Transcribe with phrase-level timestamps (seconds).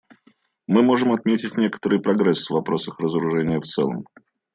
[0.65, 4.07] Мы можем отметить некоторый прогресс в вопросах разоружения в целом.